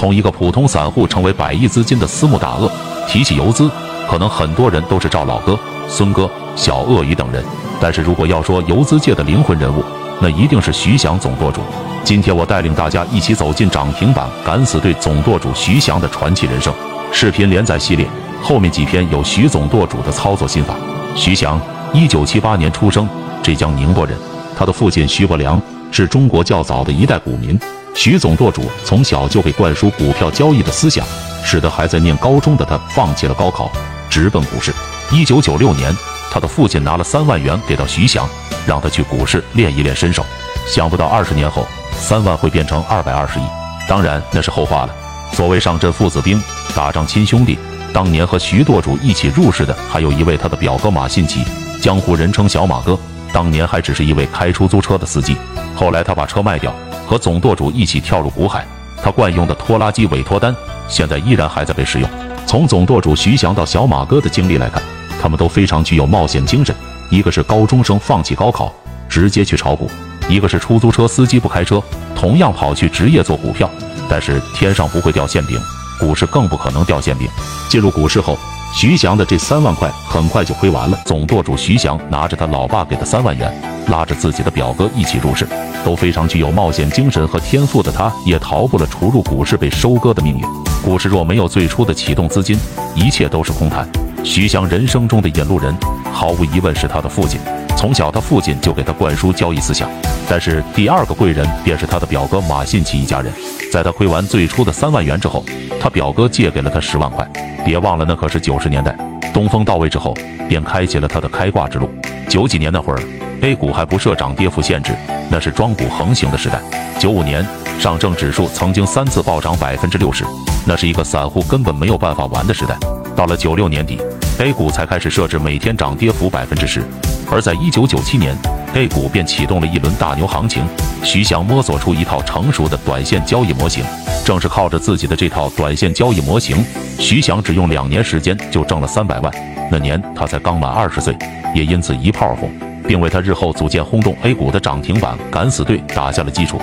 [0.00, 2.72] 从一个普通散户成为百亿资金的私募大鳄。
[3.06, 3.70] 提起游资，
[4.08, 7.44] 可能很多人都是赵老哥、孙哥、小鳄鱼等人，
[7.78, 9.84] 但是如果要说游资界的灵魂人物，
[10.18, 11.60] 那一定是徐翔总舵主。
[12.02, 16.72] 今天我带领大家一起走进涨停板敢死队总舵主徐翔的传奇人生
[17.12, 18.06] 视频连载系列，
[18.42, 20.74] 后面几篇有徐总舵主的操作心法。
[21.14, 21.60] 徐翔，
[21.92, 23.06] 一九七八年出生，
[23.42, 24.16] 浙江宁波人。
[24.56, 25.60] 他的父亲徐伯良
[25.92, 27.60] 是中国较早的一代股民。
[27.94, 31.04] 徐总舵主从小就被灌输股票交易的思想，
[31.44, 33.70] 使得还在念高中的他放弃了高考，
[34.08, 34.72] 直奔股市。
[35.10, 35.94] 一九九六年，
[36.30, 38.28] 他的父亲拿了三万元给到徐翔，
[38.66, 40.24] 让他去股市练一练身手。
[40.66, 43.42] 想不到二十年后，三万会变成二百二十亿，
[43.88, 44.94] 当然那是后话了。
[45.32, 46.40] 所谓上阵父子兵，
[46.74, 47.58] 打仗亲兄弟。
[47.92, 51.44] 当年和徐舵主一起入市的，还有一位他的表哥马信奇，
[51.82, 52.96] 江湖人称小马哥。
[53.32, 55.36] 当年还只是一位开出租车的司机，
[55.74, 56.72] 后来他把车卖掉。
[57.10, 58.64] 和总舵主一起跳入股海，
[59.02, 60.54] 他惯用的拖拉机委托单
[60.86, 62.08] 现在依然还在被使用。
[62.46, 64.80] 从总舵主徐翔到小马哥的经历来看，
[65.20, 66.72] 他们都非常具有冒险精神。
[67.10, 68.72] 一个是高中生放弃高考
[69.08, 69.90] 直接去炒股，
[70.28, 71.82] 一个是出租车司机不开车，
[72.14, 73.68] 同样跑去职业做股票。
[74.08, 75.58] 但是天上不会掉馅饼，
[75.98, 77.28] 股市更不可能掉馅饼。
[77.68, 78.38] 进入股市后，
[78.72, 80.96] 徐翔的这三万块很快就亏完了。
[81.04, 83.52] 总舵主徐翔拿着他老爸给的三万元，
[83.88, 85.46] 拉着自己的表哥一起入市。
[85.82, 90.44] 都非常具有冒险精神和天赋的他，也逃不了出入股市被收割的命运。
[90.84, 92.58] 股市若没有最初的启动资金，
[92.94, 93.88] 一切都是空谈。
[94.22, 95.74] 徐翔人生中的引路人，
[96.12, 97.40] 毫无疑问是他的父亲。
[97.78, 99.88] 从小，他父亲就给他灌输交易思想。
[100.28, 103.32] 但是，第二个贵人便是他的表哥马信奇一家人。
[103.72, 105.42] 在他亏完最初的三万元之后，
[105.80, 107.26] 他表哥借给了他十万块。
[107.64, 108.94] 别忘了，那可是九十年代。
[109.32, 110.14] 东风到位之后，
[110.46, 111.88] 便开启了他的开挂之路。
[112.28, 113.00] 九几年那会儿。
[113.42, 114.94] A 股还不设涨跌幅限制，
[115.30, 116.60] 那是庄股横行的时代。
[116.98, 117.44] 九五年
[117.78, 120.24] 上证指数曾经三次暴涨百分之六十，
[120.66, 122.76] 那是一个散户根本没有办法玩的时代。
[123.16, 123.98] 到了九六年底
[124.40, 126.82] ，A 股才开始设置每天涨跌幅百分之十，
[127.30, 128.36] 而在一九九七年
[128.74, 130.62] ，A 股便启动了一轮大牛行情。
[131.02, 133.82] 徐翔摸索出一套成熟的短线交易模型，
[134.22, 136.62] 正是靠着自己的这套短线交易模型，
[136.98, 139.32] 徐翔只用两年时间就挣了三百万。
[139.72, 141.16] 那年他才刚满二十岁，
[141.54, 142.50] 也因此一炮红。
[142.86, 146.60] 并为他日后组建轰动 A 股的涨停板敢死队打下了基础。